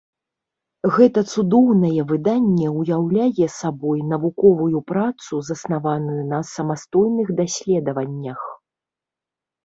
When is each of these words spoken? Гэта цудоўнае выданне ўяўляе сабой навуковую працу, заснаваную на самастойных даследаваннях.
Гэта 0.93 1.21
цудоўнае 1.33 2.05
выданне 2.11 2.67
ўяўляе 2.77 3.45
сабой 3.57 3.99
навуковую 4.13 4.79
працу, 4.91 5.41
заснаваную 5.49 6.23
на 6.31 6.39
самастойных 6.53 7.27
даследаваннях. 7.41 8.41